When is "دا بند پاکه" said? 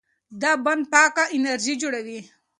0.41-1.23